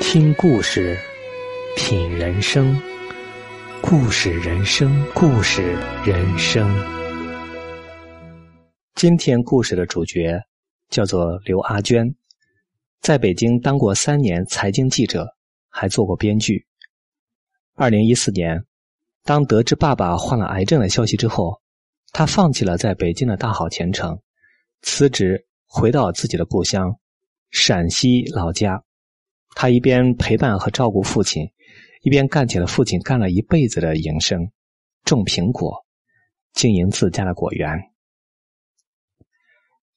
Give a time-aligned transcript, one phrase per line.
[0.00, 0.96] 听故事，
[1.76, 2.80] 品人生，
[3.82, 6.66] 故事人生，故事人生。
[8.94, 10.40] 今天故事的主角
[10.88, 12.14] 叫做刘阿娟，
[13.00, 15.36] 在北京当过三年财经记者，
[15.68, 16.66] 还做过编剧。
[17.74, 18.64] 二零一四年，
[19.24, 21.60] 当得知爸爸患了癌症的消息之后，
[22.12, 24.18] 他放弃了在北京的大好前程，
[24.80, 26.96] 辞职回到自己的故乡
[27.50, 28.82] 陕西老家。
[29.54, 31.50] 他一边陪伴和照顾父亲，
[32.02, 34.50] 一边干起了父亲干了一辈子的营生——
[35.04, 35.84] 种苹果，
[36.52, 37.68] 经营自家的果园。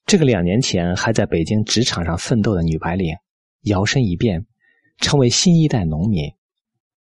[0.04, 3.14] 这个两年前还在北京职场上奋斗的女白领，
[3.62, 4.46] 摇身一变，
[4.98, 6.32] 成为新一代农民。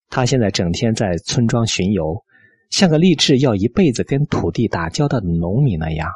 [0.09, 2.23] 她现在整天在村庄巡游，
[2.69, 6.11] 像个立志要一辈子跟土地打交道的农民那样，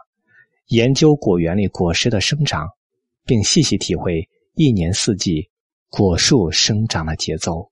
[0.68, 2.68] 研究果园里果实的生长，
[3.26, 5.50] 并细细体会一年四季。
[5.90, 7.72] 果树生长的节奏。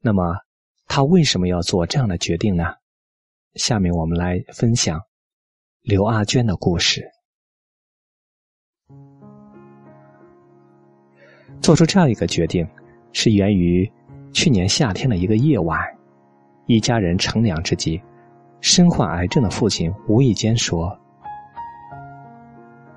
[0.00, 0.38] 那么，
[0.86, 2.64] 他为什么要做这样的决定呢？
[3.54, 5.02] 下面我们来分享
[5.82, 7.10] 刘阿娟的故事。
[11.60, 12.66] 做出这样一个决定，
[13.12, 13.90] 是源于
[14.32, 15.80] 去年夏天的一个夜晚，
[16.66, 18.00] 一家人乘凉之际，
[18.60, 20.98] 身患癌症的父亲无意间说：“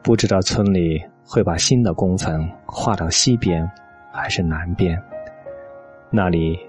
[0.04, 3.66] 不知道村里。”会把新的工程划到西边，
[4.12, 5.02] 还是南边？
[6.10, 6.60] 那里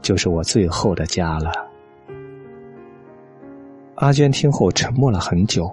[0.00, 1.50] 就是我最后的家了。
[3.96, 5.68] 阿娟听后沉默了很久，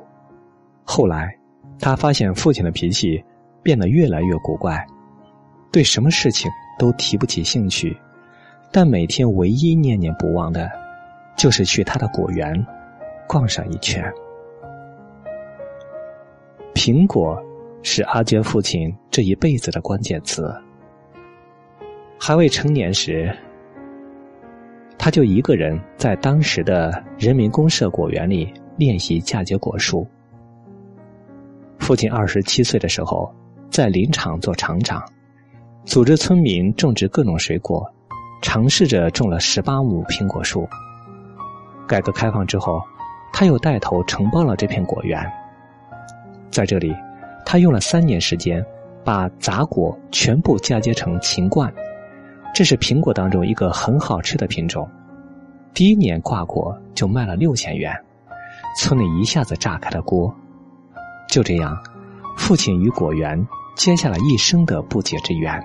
[0.83, 1.37] 后来
[1.79, 3.23] 她发现父亲的脾气
[3.61, 4.83] 变得越来越古怪，
[5.71, 7.95] 对什么事情都提不起兴趣，
[8.71, 10.71] 但每天唯一念念不忘的，
[11.37, 12.65] 就是去他的果园
[13.27, 14.11] 逛上一圈。
[16.73, 17.39] 苹果。
[17.83, 20.51] 是阿娟父亲这一辈子的关键词。
[22.17, 23.31] 还未成年时，
[24.97, 30.07] 他就一个人在当时的人民公社果园里练习嫁接果树。
[31.77, 33.29] 父亲二十七岁的时候，
[33.69, 35.03] 在林场做厂长，
[35.83, 37.85] 组织村民种植各种水果，
[38.41, 40.65] 尝试着种了十八亩苹果树。
[41.85, 42.81] 改革开放之后，
[43.33, 45.29] 他又带头承包了这片果园，
[46.49, 46.95] 在这里。
[47.45, 48.65] 他用了三年时间，
[49.03, 51.71] 把杂果全部嫁接成秦冠，
[52.53, 54.89] 这是苹果当中一个很好吃的品种。
[55.73, 57.93] 第一年挂果就卖了六千元，
[58.77, 60.33] 村里一下子炸开了锅。
[61.29, 61.77] 就这样，
[62.37, 65.59] 父亲与果园结下了一生的不解之缘。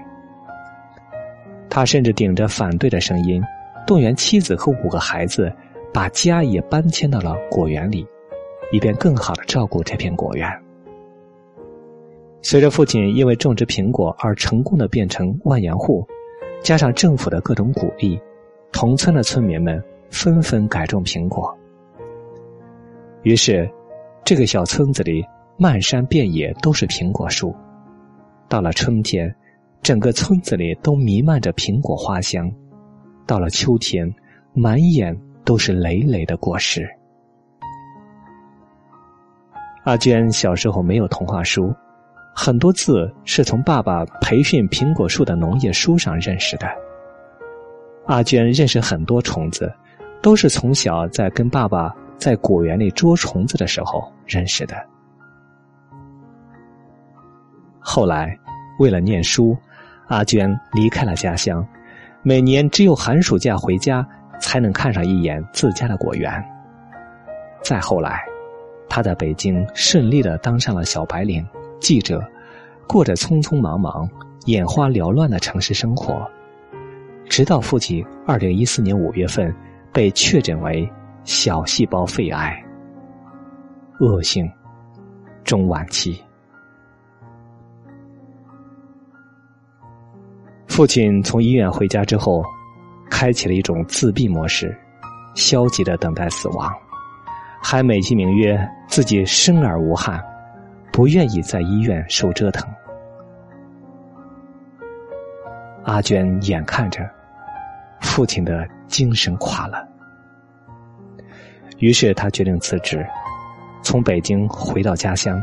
[1.70, 3.42] 他甚至顶着反对的声音，
[3.86, 5.54] 动员妻子和五个孩子，
[5.92, 8.06] 把家也搬迁到了果园里，
[8.72, 10.50] 以便更好的照顾这片果园。
[12.40, 16.06] 随着父亲因为种植苹果而成功的变成万元户，
[16.62, 18.18] 加上政府的各种鼓励，
[18.72, 21.56] 同村的村民们纷纷改种苹果。
[23.22, 23.68] 于是，
[24.24, 25.24] 这个小村子里
[25.56, 27.54] 漫山遍野都是苹果树。
[28.48, 29.34] 到了春天，
[29.82, 32.48] 整个村子里都弥漫着苹果花香；
[33.26, 34.10] 到了秋天，
[34.54, 36.88] 满眼都是累累的果实。
[39.84, 41.74] 阿娟小时候没有童话书。
[42.40, 46.68] 很多字是从爸爸培训苹果树的农业书上认识的。
[48.06, 49.74] 阿娟认识很多虫子，
[50.22, 54.76] 都是从小在跟爸爸在果园里捉虫子的时候认识的。
[57.80, 58.38] 后来，
[58.78, 59.58] 为了念书，
[60.06, 61.66] 阿娟离开了家乡，
[62.22, 64.06] 每年只有寒暑假回家
[64.40, 66.32] 才能看上一眼自家的果园。
[67.62, 68.22] 再后来，
[68.88, 71.44] 他在北京顺利的当上了小白领。
[71.80, 72.22] 记者
[72.86, 74.08] 过着匆匆忙忙、
[74.46, 76.28] 眼花缭乱的城市生活，
[77.28, 79.54] 直到父亲二零一四年五月份
[79.92, 80.90] 被确诊为
[81.24, 82.62] 小细胞肺癌，
[84.00, 84.50] 恶性
[85.44, 86.20] 中晚期。
[90.66, 92.42] 父亲从医院回家之后，
[93.10, 94.76] 开启了一种自闭模式，
[95.34, 96.72] 消极的等待死亡，
[97.62, 100.22] 还美其名曰自己生而无憾。
[100.98, 102.68] 不愿意在医院受折腾，
[105.84, 107.08] 阿娟眼看着
[108.00, 109.86] 父亲的精神垮了，
[111.78, 113.06] 于是他决定辞职，
[113.80, 115.40] 从北京回到家乡。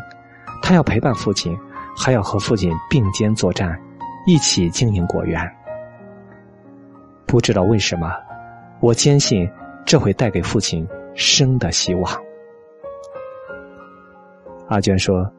[0.62, 1.58] 他要陪伴父亲，
[1.98, 3.80] 还要和父亲并肩作战，
[4.28, 5.40] 一起经营果园。
[7.26, 8.12] 不知道为什么，
[8.82, 9.50] 我坚信
[9.86, 10.86] 这会带给父亲
[11.16, 12.14] 生的希望。
[14.68, 15.32] 阿娟说：“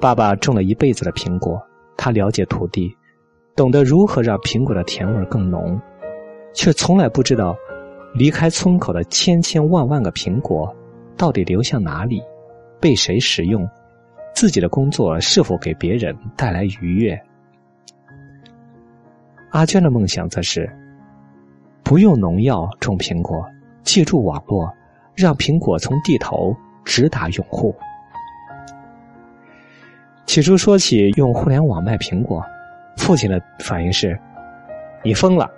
[0.00, 1.60] 爸爸种了一辈子的苹果，
[1.96, 2.96] 他了解土地，
[3.56, 5.80] 懂得如何让苹果的甜味更浓，
[6.54, 7.56] 却从来不知道，
[8.14, 10.72] 离开村口的千千万万个苹果，
[11.16, 12.22] 到底流向哪里，
[12.80, 13.68] 被谁食用，
[14.32, 17.20] 自己的工作是否给别人带来愉悦。
[19.50, 20.70] 阿娟的梦想则是，
[21.82, 23.44] 不用农药种苹果，
[23.82, 24.72] 借助网络，
[25.16, 26.54] 让苹果从地头
[26.84, 27.74] 直达用户。
[30.28, 32.44] 起初说起用互联网卖苹果，
[32.98, 34.16] 父亲的反应是
[35.02, 35.50] ：“你疯了，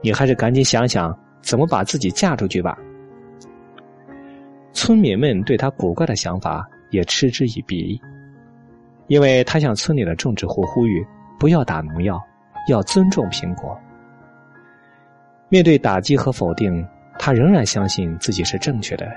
[0.00, 1.12] 你还是赶紧想想
[1.42, 2.78] 怎么把自己嫁出去吧。”
[4.72, 8.00] 村民们对他古怪的想法也嗤之以鼻，
[9.08, 11.04] 因为他向村里的种植户呼吁
[11.36, 12.22] 不要打农药，
[12.68, 13.76] 要尊重苹果。
[15.48, 16.86] 面对打击和否定，
[17.18, 19.10] 他仍然相信自己是正确的，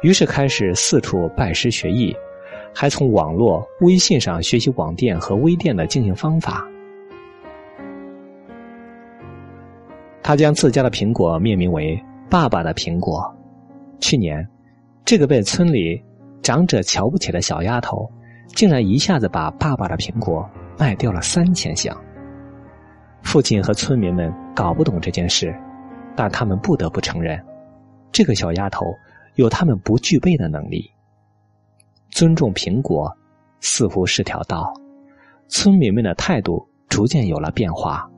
[0.00, 2.16] 于是开始四处拜师学艺。
[2.74, 6.66] 还从网络、微信上学习网店和微店的经营方法。
[10.22, 13.22] 他将自家的苹果命名为“爸爸的苹果”。
[14.00, 14.46] 去年，
[15.04, 16.02] 这个被村里
[16.42, 18.10] 长者瞧不起的小丫头，
[18.48, 20.48] 竟然一下子把爸爸的苹果
[20.78, 21.96] 卖掉了三千箱。
[23.22, 25.54] 父亲和村民们搞不懂这件事，
[26.16, 27.38] 但他们不得不承认，
[28.10, 28.84] 这个小丫头
[29.36, 30.90] 有他们不具备的能力。
[32.10, 33.14] 尊重苹果，
[33.60, 34.72] 似乎是条道。
[35.48, 38.08] 村民们的态度逐渐有了变化。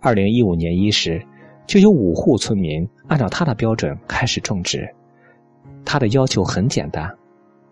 [0.00, 1.24] 二零一五年伊始，
[1.66, 4.88] 就有五户村民按照他的标准开始种植。
[5.84, 7.08] 他的要求很简单：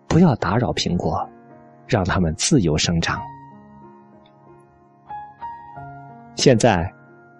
[0.07, 1.27] 不要打扰苹果，
[1.87, 3.19] 让它们自由生长。
[6.35, 6.89] 现在，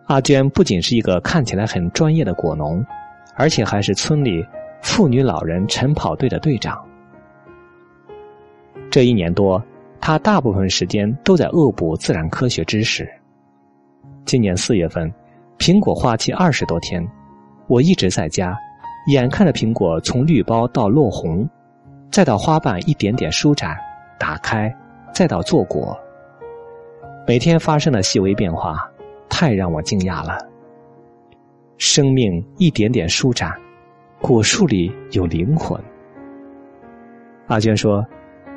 [0.08, 2.86] 阿娟不仅是一个看起来很专业的果农，
[3.36, 4.46] 而且还是村里
[4.82, 6.86] 妇女老人晨跑队的队长。
[8.92, 9.64] 这一年多，
[10.02, 13.10] 他大部分时间都在恶补自然科学知识。
[14.26, 15.10] 今年四月份，
[15.58, 17.02] 苹果花期二十多天，
[17.68, 18.54] 我一直在家，
[19.08, 21.50] 眼看着苹果从绿苞到落红，
[22.12, 23.78] 再到花瓣一点点舒展、
[24.20, 24.70] 打开，
[25.14, 25.98] 再到做果，
[27.26, 28.92] 每天发生的细微变化，
[29.30, 30.38] 太让我惊讶了。
[31.78, 33.54] 生命一点点舒展，
[34.20, 35.82] 果树里有灵魂。
[37.48, 38.06] 阿娟说。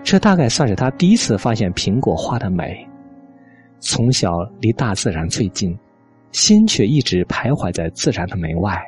[0.05, 2.87] 这大概算是他第一次发现苹果花的美。
[3.81, 5.77] 从小离大自然最近，
[6.31, 8.81] 心却一直徘徊在自然的门外，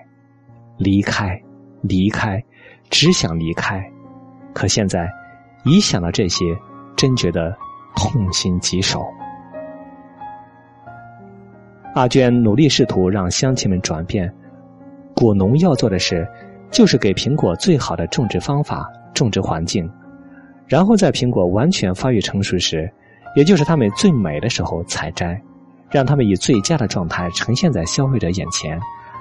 [0.76, 1.40] 离开，
[1.80, 2.42] 离开，
[2.90, 3.82] 只想离开。
[4.52, 5.08] 可现在，
[5.64, 6.44] 一想到这些，
[6.96, 7.54] 真觉得
[7.96, 9.02] 痛心疾首。
[11.94, 14.32] 阿娟努力试图让乡亲们转变，
[15.14, 16.28] 果农要做的事，
[16.70, 19.90] 就是给苹果最好的种植方法、种植环境。
[20.66, 22.90] 然后在苹果完全发育成熟时，
[23.36, 25.40] 也就是它们最美的时候采摘，
[25.90, 28.80] 让它们以最佳的状态呈现在消费者眼前，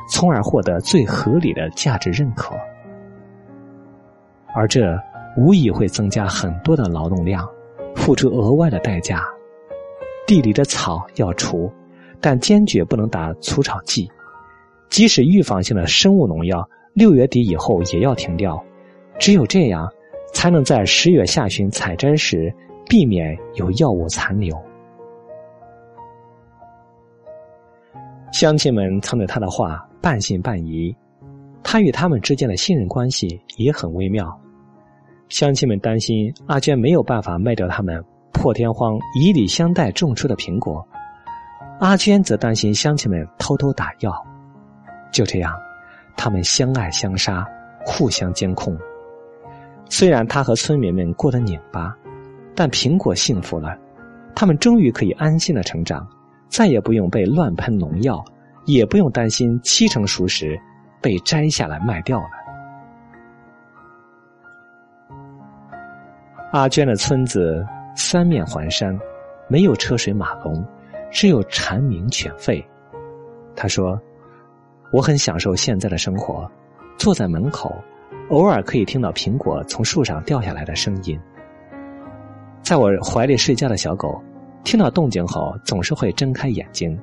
[0.09, 2.55] 从而获得最合理的价值认可。
[4.55, 4.97] 而这
[5.37, 7.47] 无疑会增加很多的劳动量，
[7.93, 9.23] 付出额外的代价。
[10.25, 11.71] 地里的草要除，
[12.19, 14.09] 但坚决不能打除草剂，
[14.89, 18.63] 即使预防性的生物农药，六月底以后也要停掉。
[19.19, 19.87] 只有这样。
[20.35, 22.53] 才能在十月下旬采摘时
[22.87, 24.53] 避免有药物残留。
[28.33, 30.93] 乡亲们曾对他的话半信半疑，
[31.63, 34.37] 他与他们之间的信任关系也很微妙。
[35.29, 40.85] 乡亲们担心阿娟没有办法卖掉他们破天荒以礼相待种出的苹果，
[41.79, 44.13] 阿娟则担心乡亲们偷偷打药。
[45.13, 45.57] 就这样，
[46.17, 47.47] 他们相爱相杀，
[47.85, 48.77] 互相监控。
[49.87, 51.95] 虽然他和村民们过得拧巴，
[52.55, 53.77] 但苹果幸福了，
[54.35, 56.05] 他们终于可以安心的成长，
[56.49, 58.23] 再也不用被乱喷农药，
[58.65, 60.59] 也不用担心七成熟时
[61.01, 62.29] 被摘下来卖掉了。
[66.51, 67.65] 阿娟的村子
[67.95, 68.97] 三面环山，
[69.47, 70.65] 没有车水马龙，
[71.11, 72.63] 只有蝉鸣犬吠。
[73.55, 74.01] 他说
[74.91, 76.49] ：“我很享受现在的生活，
[76.97, 77.73] 坐在门口。”
[78.29, 81.19] 偶尔可以听到苹果从树上掉下来的声音。
[82.63, 84.19] 在我怀里睡觉的小狗，
[84.63, 86.99] 听到动静后总是会睁开眼睛，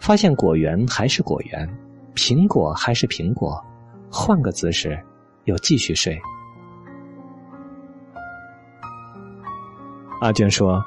[0.00, 1.68] 发现果园还是果园，
[2.16, 3.64] 苹果还是苹果，
[4.10, 4.98] 换个姿势
[5.44, 6.18] 又继续睡。
[10.20, 10.82] 阿娟说：“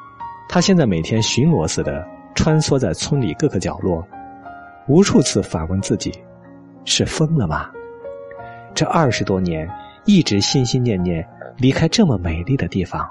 [0.50, 2.06] 她现在每天巡逻似的
[2.36, 4.06] 穿梭在村里各个角落，
[4.90, 6.12] 无数次反问自己：
[6.84, 7.70] 是疯了吗？”
[8.74, 9.70] 这二十多年，
[10.06, 13.10] 一直心心念念离开这么美丽的地方，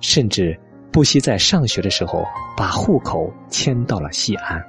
[0.00, 0.58] 甚至
[0.90, 2.24] 不惜在上学的时候
[2.56, 4.64] 把户口迁到了西安。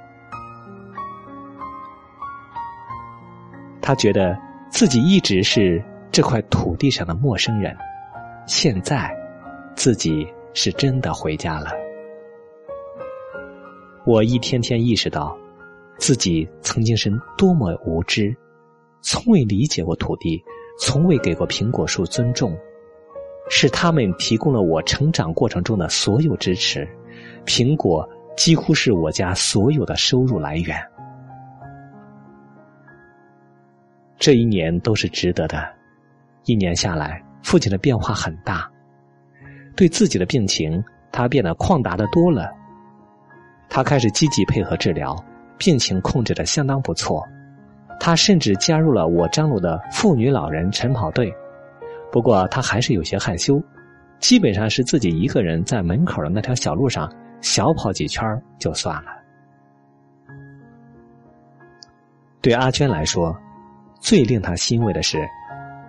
[3.80, 5.82] 他觉得自己一直是
[6.12, 7.74] 这块土地上的陌生人，
[8.46, 9.10] 现在
[9.74, 11.70] 自己是真的回家了。
[14.04, 15.34] 我一天天意识到，
[15.96, 18.36] 自己曾经是多么无知，
[19.00, 20.42] 从未理解过土地，
[20.78, 22.56] 从未给过苹果树尊重。
[23.50, 26.86] 是他们提供了我成长过程中的所有支持，
[27.46, 30.76] 苹果几乎是我家所有的收入来源。
[34.18, 35.66] 这一年都是值得的，
[36.44, 38.70] 一年下来，父亲的变化很大，
[39.74, 42.50] 对自己的病情，他变得旷达的多了。
[43.70, 45.16] 他开始积极配合治疗，
[45.56, 47.26] 病情控制的相当不错。
[48.00, 51.32] 他甚至加入了我张罗的妇女老人晨跑队。
[52.10, 53.62] 不过他还是有些害羞，
[54.18, 58.24] 基本上是自己一个人在门口的那条小路上小跑几圈
[58.58, 59.10] 就算了。
[62.40, 63.36] 对阿娟来说，
[64.00, 65.18] 最令他欣慰的是，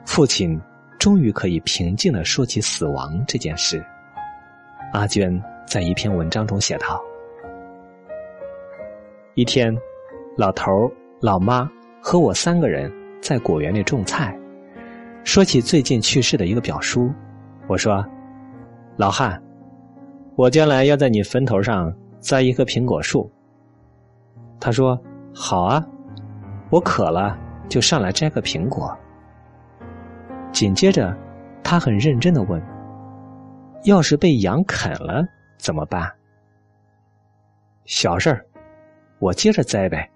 [0.04, 0.60] 父亲
[0.98, 3.82] 终于可以平静的说起死亡这件事。
[4.92, 7.02] 阿娟在一篇文章中写道
[9.36, 9.74] ：“一天，
[10.36, 11.70] 老头、老妈
[12.02, 12.92] 和我三个人
[13.22, 14.38] 在果园里种菜。”
[15.26, 17.12] 说起最近去世的一个表叔，
[17.68, 18.04] 我说
[18.98, 19.40] ：“老汉，
[20.36, 23.30] 我将来要在你坟头上栽一棵苹果树。”
[24.60, 25.00] 他说
[25.36, 25.86] ：“好啊，
[26.70, 27.38] 我渴了
[27.68, 28.98] 就上来摘个苹果。”
[30.52, 31.16] 紧接着，
[31.64, 32.62] 他很认真的问
[33.84, 35.24] ：“要是被羊啃了
[35.58, 36.12] 怎么办？”
[37.86, 38.46] 小事儿，
[39.20, 40.10] 我接着栽呗。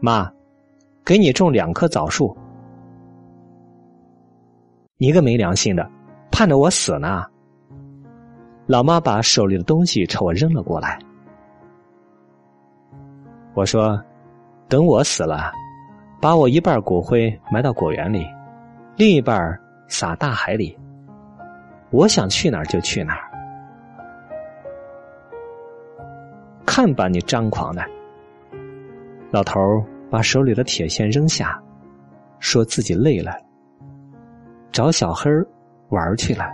[0.00, 0.30] 妈，
[1.06, 2.36] 给你种两棵枣树。
[4.98, 5.88] 你个没良心的，
[6.32, 7.24] 盼着我死呢！
[8.66, 10.98] 老妈把手里的东西朝我扔了过来。
[13.54, 14.02] 我说
[14.68, 15.52] ：“等我死了，
[16.20, 18.26] 把我一半骨灰埋到果园里，
[18.96, 20.76] 另一半撒大海里。
[21.90, 23.30] 我想去哪儿就去哪儿。”
[26.66, 27.84] 看把你张狂的！
[29.30, 29.60] 老头
[30.10, 31.60] 把手里的铁线扔下，
[32.38, 33.32] 说自己累了。
[34.72, 35.46] 找小黑儿
[35.88, 36.44] 玩去了。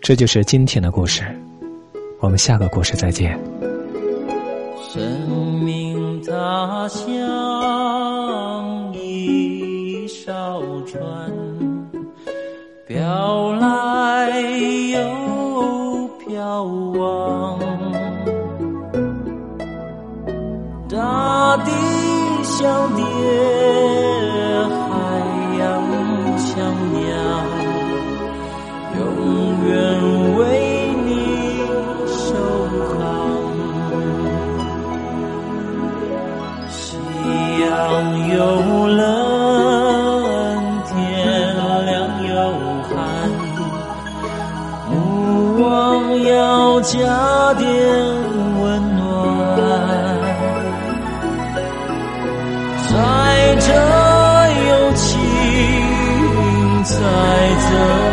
[0.00, 1.24] 这就是今天的故事，
[2.20, 3.38] 我们下个故事再见。
[4.80, 7.08] 生命它像
[8.94, 11.32] 一艘船，
[12.86, 14.40] 飘来
[14.90, 17.37] 又飘往，
[21.48, 21.70] 大地
[22.44, 23.02] 像蝶，
[24.68, 24.92] 海
[25.58, 25.64] 洋
[26.36, 26.52] 像
[26.92, 27.08] 鸟，
[28.98, 29.00] 永
[29.64, 29.72] 远
[30.36, 30.77] 为。
[57.68, 58.07] Jesus.